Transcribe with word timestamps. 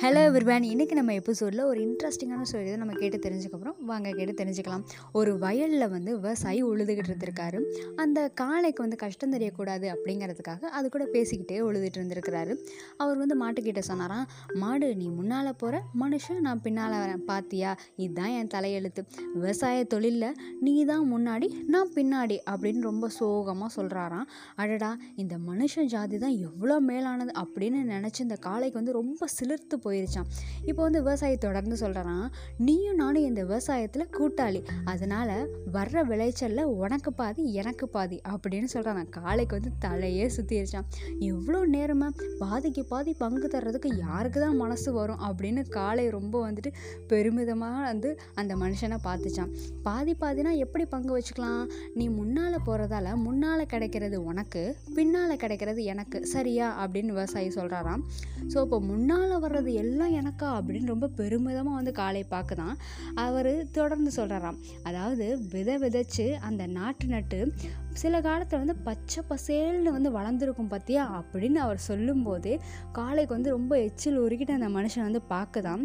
Hello 0.00 0.22
விர்வான் 0.32 0.64
இன்றைக்கி 0.70 0.94
நம்ம 0.98 1.12
எபிசோடில் 1.12 1.60
ஒரு 1.68 1.78
இன்ட்ரெஸ்டிங்கான 1.84 2.46
ஸ்டோரி 2.48 2.66
தான் 2.70 2.82
நம்ம 2.82 2.94
கேட்டு 3.00 3.18
தெரிஞ்சுக்கப்புறம் 3.26 3.76
வாங்க 3.90 4.08
கேட்டு 4.10 4.32
தெரிஞ்சுக்கலாம். 4.40 4.82
ஒரு 5.12 5.38
வயலில் 5.38 5.84
வந்து 5.88 6.10
விவசாயி 6.18 6.60
உழுதுகிட்டு 6.70 7.10
இருந்திருக்காரு. 7.10 7.58
அந்த 7.96 8.18
காளைக்கு 8.40 8.80
வந்து 8.82 8.96
கஷ்டம் 9.02 9.32
தெரியக்கூடாது 9.34 9.86
அப்படிங்கிறதுக்காக 9.94 10.70
அது 10.78 10.88
கூட 10.88 11.04
பேசிக்கிட்டே 11.14 11.60
உழுதுட்டு 11.68 11.98
இருந்திருக்கிறாரு. 12.00 12.52
அவர் 12.96 13.16
வந்து 13.22 13.36
மாட்டுக்கிட்ட 13.42 13.84
சொன்னாராம் 13.88 14.26
மாடு 14.54 14.90
நீ 14.96 15.06
முன்னால் 15.10 15.50
போகிற 15.62 15.80
மனுஷன் 16.02 16.42
நான் 16.48 16.62
பின்னால் 16.66 16.98
வரேன். 17.02 17.22
பாத்தியா? 17.30 17.72
இதுதான் 17.96 18.34
என் 18.40 18.52
தலையெழுத்து. 18.54 19.04
விவசாய 19.34 19.86
தொழிலில் 19.94 20.28
நீ 20.60 20.76
தான் 20.84 21.06
முன்னாடி 21.14 21.50
நான் 21.66 21.94
பின்னாடி. 21.96 22.38
அப்படின்னு 22.50 22.82
ரொம்ப 22.90 23.12
சோகமாக 23.18 23.70
சொல்கிறாராம் 23.78 24.28
அடடா 24.56 24.92
இந்த 25.16 25.36
மனுஷன் 25.48 25.90
ஜாதி 25.96 26.18
தான் 26.18 26.36
எவ்வளோ 26.50 26.78
மேலானது 26.90 27.34
அப்படின்னு 27.44 27.82
நினச்சி 27.94 28.22
இந்த 28.28 28.38
காளைக்கு 28.48 28.80
வந்து 28.82 28.98
ரொம்ப 29.00 29.24
சிலிர்த்து 29.38 29.74
போய் 29.86 29.94
போயிருச்சான் 29.96 30.30
இப்போ 30.70 30.80
வந்து 30.86 31.00
விவசாயி 31.02 31.36
தொடர்ந்து 31.44 31.76
சொல்கிறான் 31.82 32.24
நீயும் 32.66 32.98
நானும் 33.00 33.26
இந்த 33.28 33.40
விவசாயத்தில் 33.50 34.08
கூட்டாளி. 34.16 34.60
அதனால் 34.92 35.34
வர்ற 35.76 36.02
விளைச்சலில் 36.10 36.62
உனக்கு 36.82 37.10
பாதி 37.20 37.42
எனக்கு 37.60 37.84
பாதி 37.88 38.16
அப்படின்னு 38.32 38.68
சொல்கிறான் 38.74 39.10
காளைக்கு 39.16 39.54
வந்து 39.58 39.72
தலையே 39.84 40.26
சுற்றிருச்சான் 40.36 40.86
எவ்வளோ 41.30 41.60
நேரமாக 41.74 42.30
பாதிக்கு 42.42 42.82
பாதி 42.92 43.12
பங்கு 43.22 43.48
தர்றதுக்கு 43.54 43.90
யாருக்கு 43.96 44.40
தான் 44.40 44.56
மனசு 44.56 44.92
வரும்? 44.92 45.20
அப்படின்னு 45.28 45.62
காளை 45.68 46.04
ரொம்ப 46.16 46.34
வந்துட்டு 46.46 46.72
பெருமிதமாக 47.10 47.84
வந்து 47.90 48.10
அந்த 48.34 48.52
மனுஷனை 48.56 48.98
பார்த்துச்சான் 49.06 49.52
பாதி 49.82 50.14
பாதினா 50.22 50.52
எப்படி 50.64 50.86
பங்கு 50.94 51.12
வச்சுக்கலாம்? 51.18 51.64
நீ 51.94 52.06
முன்னால் 52.18 52.58
போகிறதால 52.66 53.14
முன்னால் 53.26 53.70
கிடைக்கிறது 53.74 54.18
உனக்கு 54.24 54.64
பின்னால் 54.94 55.40
கிடைக்கிறது 55.44 55.82
எனக்கு. 55.94 56.20
சரியா? 56.34 56.68
அப்படின்னு 56.82 57.14
விவசாயி 57.16 57.48
சொல்கிறாராம் 57.48 58.02
ஸோ 58.52 58.58
இப்போ 58.64 58.78
முன்னால் 58.80 59.34
வர்றது 59.44 59.70
எல்லாம் 59.76 60.14
எனக்கா 60.14 60.42
அப்படின்னு 60.42 60.86
ரொம்ப 60.86 61.10
பெருமிதமாக 61.16 61.76
வந்து 61.76 61.92
காளை 61.92 62.24
பார்க்குதான். 62.30 62.74
அவர் 63.14 63.52
தொடர்ந்து 63.70 64.10
சொல்கிறாராம் 64.16 64.60
அதாவது 64.82 65.26
விதை 65.50 65.76
விதைச்சு 65.78 66.26
அந்த 66.40 66.66
நாட்டு 66.66 67.06
நட்டு 67.06 67.40
சில 67.92 68.20
காலத்தில் 68.20 68.58
வந்து 68.58 68.76
பச்சை 68.76 69.22
பசேல்னு 69.30 69.94
வந்து 69.98 70.10
வளர்ந்துருக்கும் 70.12 70.70
பார்த்தியா 70.70 71.04
அப்படின்னு 71.20 71.60
அவர் 71.66 71.78
சொல்லும்போதே 71.78 72.54
காளைக்கு 72.92 73.34
வந்து 73.34 73.50
ரொம்ப 73.50 73.74
எச்சில் 73.82 74.20
உருக்கிட்டு 74.20 74.50
அந்த 74.50 74.68
மனுஷன் 74.68 75.06
வந்து 75.08 75.22
பார்க்குதான். 75.30 75.84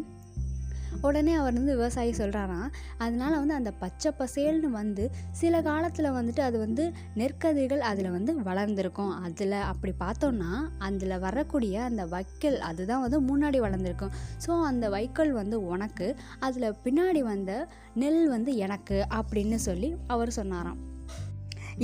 உடனே 1.02 1.34
அவர் 1.34 1.54
வந்து 1.54 1.76
விவசாயி 1.76 2.12
சொல்கிறாராம் 2.12 2.70
அதனால் 2.98 3.38
வந்து 3.38 3.54
அந்த 3.54 3.72
பச்சை 3.72 4.12
பசேல்னு 4.20 4.70
வந்து 4.70 5.12
சில 5.32 5.62
காலத்தில் 5.62 6.10
வந்துட்டு 6.12 6.40
அது 6.40 6.60
வந்து 6.60 6.94
நெற்கதிர்கள் 7.16 7.80
அதில் 7.80 8.12
வந்து 8.12 8.34
வளர்ந்துருக்கும். 8.44 9.14
அதில் 9.24 9.52
அப்படி 9.52 9.94
பார்த்தோன்னா 10.00 10.52
அதில் 10.78 11.20
வரக்கூடிய 11.20 11.84
அந்த 11.84 12.06
வைக்கல் 12.06 12.60
அதுதான் 12.60 13.02
வந்து 13.02 13.22
முன்னாடி 13.22 13.60
வளர்ந்துருக்கும். 13.62 14.14
ஸோ 14.48 14.62
அந்த 14.62 14.90
வைக்கோல் 14.90 15.32
வந்து 15.32 15.66
உனக்கு 15.66 16.16
அதில் 16.40 16.78
பின்னாடி 16.84 17.20
வந்த 17.20 17.68
நெல் 17.94 18.28
வந்து 18.28 18.56
எனக்கு 18.56 19.06
அப்படின்னு 19.10 19.56
சொல்லி 19.56 19.96
அவர் 20.08 20.30
சொன்னாராம். 20.30 20.91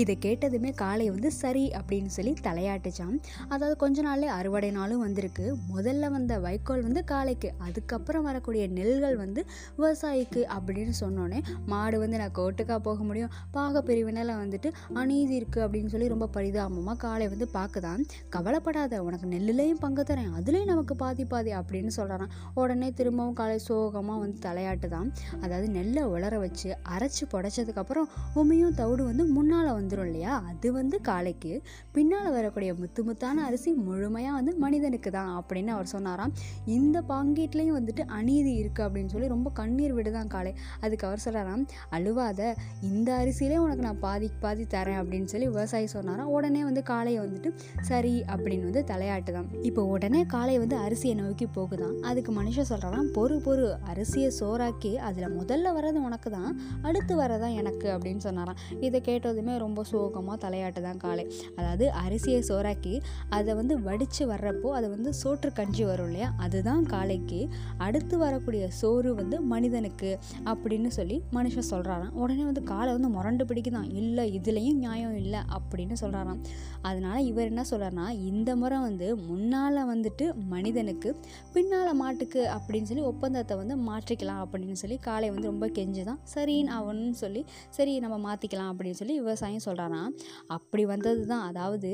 இதை 0.02 0.16
கேட்டதுமே 0.26 0.72
காளை 0.76 1.06
வந்து 1.10 1.30
சரி 1.32 1.64
அப்படின்னு 1.78 2.12
சொல்லி 2.16 2.34
தலையாட்டுச்சான் 2.44 3.16
அதாவது 3.50 3.76
கொஞ்ச 3.76 4.02
நாள்ல 4.02 4.28
அறுவடை 4.38 4.70
நாளும் 4.72 5.00
வந்திருக்கு. 5.00 5.46
முதல்ல 5.76 6.10
வந்த 6.10 6.34
வைக்கோல் 6.40 6.82
வந்து 6.82 7.04
காளைக்கு 7.04 7.50
அதுக்கப்புறம் 7.58 8.24
வரக்கூடிய 8.24 8.64
நெல்கள் 8.68 9.16
வந்து 9.16 9.42
விவசாயிக்கு 9.78 10.42
அப்படின்னு 10.56 10.94
சொன்னோன்னே 11.00 11.40
மாடு 11.66 12.00
வந்து 12.00 12.18
நான் 12.18 12.36
கோட்டுக்காக 12.38 12.80
போக 12.80 13.00
முடியும். 13.04 13.34
பாக 13.52 13.82
பிரிவினால் 13.82 14.34
வந்துட்டு 14.44 14.72
அநீதி 14.94 15.36
இருக்குது 15.40 15.64
அப்படின்னு 15.66 15.88
சொல்லி 15.88 16.08
ரொம்ப 16.08 16.28
பரிதாபமாக 16.28 16.98
காளை 16.98 17.28
வந்து 17.28 17.48
பார்க்குதான் 17.54 18.04
கவலைப்படாத 18.30 19.02
உனக்கு 19.04 19.28
நெல்லுலேயும் 19.28 19.80
பங்கு 19.80 20.04
தரேன் 20.04 20.32
அதுலேயும் 20.40 20.72
நமக்கு 20.74 20.96
பாதி 20.96 21.26
பாதி 21.26 21.52
அப்படின்னு 21.52 21.94
சொல்கிறான் 21.98 22.32
உடனே 22.54 22.92
திரும்பவும் 22.92 23.34
காலை 23.34 23.58
சோகமாக 23.60 24.20
வந்து 24.20 24.40
தலையாட்டு 24.48 24.88
தான் 24.88 25.10
அதாவது 25.42 25.68
நெல்லை 25.70 26.04
உலர 26.06 26.36
வச்சு 26.40 26.70
அரைச்சி 26.90 27.24
புடைச்சதுக்கப்புறம் 27.34 28.08
உமையும் 28.36 28.76
தவிடு 28.76 29.04
வந்து 29.04 29.26
முன்னால் 29.28 29.74
வந்து 29.74 29.87
வந்துடும் 29.88 30.06
இல்லையா? 30.06 30.44
அது 30.48 30.72
வந்து 30.72 31.02
காளைக்கு 31.02 31.62
பின்னால் 31.92 32.32
வரக்கூடிய 32.32 32.74
முத்து 32.74 33.04
முத்தான 33.04 33.44
அரிசி 33.46 33.72
முழுமையாக 33.72 34.36
வந்து 34.36 34.56
மனிதனுக்கு 34.56 35.12
தான் 35.12 35.44
அப்படின்னு 35.44 35.68
அவர் 35.68 35.86
சொன்னாராம். 35.86 36.34
இந்த 36.66 37.02
பாங்கீட்லேயும் 37.10 37.78
வந்துட்டு 37.80 38.00
அநீதி 38.00 38.54
இருக்குது 38.62 38.86
அப்படின்னு 38.86 39.06
சொல்லி 39.06 39.28
ரொம்ப 39.28 39.50
கண்ணீர் 39.50 39.96
விடுதான் 39.96 40.28
காளை 40.28 40.56
அதுக்கு 40.80 41.08
அவர் 41.08 41.24
சொல்கிறாராம் 41.26 41.68
அழுவாத 41.92 42.56
இந்த 42.82 43.10
அரிசியிலே 43.14 43.58
உனக்கு 43.58 43.82
நான் 43.82 44.00
பாதி 44.00 44.30
பாதி 44.40 44.64
தரேன் 44.64 45.00
அப்படின்னு 45.02 45.24
சொல்லி 45.24 45.48
விவசாயி 45.48 45.86
சொன்னாராம். 45.86 46.28
உடனே 46.28 46.64
வந்து 46.64 46.84
காளையை 46.90 47.20
வந்துட்டு 47.26 47.52
சரி 47.82 48.24
அப்படின்னு 48.36 48.64
வந்து 48.64 48.84
தலையாட்டுதான் 48.88 49.48
இப்போ 49.62 49.84
உடனே 49.84 50.26
காளை 50.26 50.58
வந்து 50.58 50.78
அரிசியை 50.78 51.16
நோக்கி 51.16 51.46
போகுதான் 51.46 52.02
அதுக்கு 52.02 52.44
மனுஷன் 52.44 52.70
சொல்கிறாராம் 52.70 53.12
பொறு 53.14 53.38
பொறு 53.48 53.76
அரிசியை 53.94 54.32
சோறாக்கி 54.40 54.96
அதில் 54.96 55.36
முதல்ல 55.40 55.76
வர்றது 55.78 56.00
உனக்கு 56.08 56.32
தான் 56.32 56.62
அடுத்து 56.82 57.18
வரதான் 57.18 57.54
எனக்கு 57.54 57.88
அப்படின்னு 57.90 58.18
சொன்னாராம். 58.18 58.58
இதை 58.80 59.02
கேட்டதுமே 59.02 59.58
ரொம்ப 59.68 59.84
சோகமாக 59.84 60.38
தலையாட்டு 60.44 60.82
தான் 60.82 60.98
காளை 60.98 61.24
அதாவது 61.56 61.86
அரிசியை 62.08 62.42
சோறாக்கி 62.50 62.94
அதை 63.30 63.54
வந்து 63.54 63.76
வடித்து 63.82 64.24
வர்றப்போ 64.28 64.70
அது 64.78 64.88
வந்து 64.90 65.12
சோற்று 65.24 65.50
கஞ்சி 65.54 65.84
வரும் 65.84 66.06
இல்லையா? 66.06 66.30
அதுதான் 66.38 66.84
காளைக்கு 66.86 67.40
அடுத்து 67.78 68.16
வரக்கூடிய 68.18 68.64
சோறு 68.82 69.10
வந்து 69.16 69.42
மனிதனுக்கு 69.42 70.12
அப்படின்னு 70.46 70.88
சொல்லி 70.88 71.18
மனுஷன் 71.34 71.68
சொல்கிறாராம் 71.70 72.16
உடனே 72.24 72.44
வந்து 72.44 72.64
காளை 72.64 72.92
வந்து 72.92 73.10
முரண்டு 73.10 73.44
பிடிக்குதான். 73.46 73.94
இல்லை 73.94 74.26
இதுலேயும் 74.40 74.82
நியாயம் 74.86 75.16
இல்லை 75.16 75.40
அப்படின்னு 75.56 75.96
சொல்கிறாராம் 76.02 76.42
அதனால் 76.82 77.26
இவர் 77.26 77.46
என்ன 77.46 77.64
சொல்கிறார்னா 77.72 78.08
இந்த 78.28 78.56
முறை 78.56 78.78
வந்து 78.80 79.08
முன்னால் 79.30 79.80
வந்துட்டு 79.94 80.26
மனிதனுக்கு 80.48 81.10
பின்னால் 81.54 81.94
மாட்டுக்கு 81.96 82.42
அப்படின்னு 82.58 82.90
சொல்லி 82.90 83.04
ஒப்பந்தத்தை 83.04 83.58
வந்து 83.58 83.76
மாற்றிக்கலாம் 83.90 84.42
அப்படின்னு 84.44 84.80
சொல்லி 84.84 84.98
காளை 84.98 85.30
வந்து 85.30 85.48
ரொம்ப 85.48 85.66
கெஞ்சுதான். 85.68 86.22
சரின்னு 86.34 86.72
அவன்னு 86.80 87.12
சொல்லி 87.24 87.42
சரி 87.70 87.94
நம்ம 88.00 88.18
மாற்றிக்கலாம் 88.28 88.72
அப்படின்னு 88.72 89.00
சொல்லி 89.02 89.16
விவசாயம் 89.20 89.57
சொல்கிறாராம் 89.66 90.12
அப்படி 90.56 90.84
வந்தது 90.92 91.24
தான் 91.32 91.44
அதாவது 91.50 91.90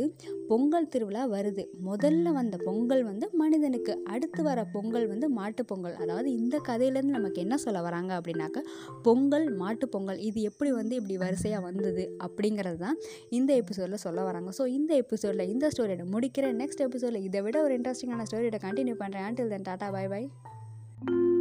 பொங்கல் 0.50 0.90
திருவிழா 0.94 1.24
வருது. 1.34 1.63
முதல்ல 1.90 2.31
வந்த 2.38 2.56
பொங்கல் 2.68 3.03
வந்து 3.09 3.25
மனிதனுக்கு. 3.41 3.94
அடுத்து 4.13 4.41
வர 4.50 4.59
பொங்கல் 4.75 5.07
வந்து 5.07 5.29
மாட்டு 5.40 5.63
பொங்கல். 5.72 5.96
அதாவது 6.03 6.28
இந்த 6.40 6.56
கதையிலேருந்து 6.69 7.18
நமக்கு 7.19 7.41
என்ன 7.46 7.57
சொல்ல 7.66 7.81
வராங்க 7.88 8.12
அப்படின்னாக்க 8.19 8.62
பொங்கல் 9.07 9.47
மாட்டு 9.62 9.88
பொங்கல் 9.96 10.22
இது 10.29 10.41
எப்படி 10.52 10.72
வந்து 10.79 10.96
இப்படி 11.02 11.18
வரிசையாக 11.25 11.63
வந்தது 11.69 12.06
அப்படிங்கிறது 12.28 12.79
தான் 12.85 13.00
இந்த 13.40 13.52
எபிசோடில் 13.63 14.03
சொல்ல 14.07 14.23
வராங்க. 14.29 14.52
ஸோ 14.59 14.66
இந்த 14.78 14.94
எபிசோடில் 15.03 15.52
இந்த 15.53 15.72
ஸ்டோரியோட 15.75 16.06
முடிக்கிற 16.16 16.53
நெக்ஸ்ட் 16.63 16.85
எபிசோடில் 16.88 17.28
இதை 17.29 17.41
விட 17.47 17.59
ஒரு 17.68 17.75
இன்ட்ரெஸ்டிங்கான 17.79 18.28
ஸ்டோரியோட 18.31 18.59
கண்டினியூ 18.68 18.97
பண்ணுறேன் 19.03 19.28
ஆண்டில் 19.29 19.53
தென் 19.56 19.69
டாட்டா 19.69 19.90
பாய் 19.97 20.12
பாய் 20.16 21.33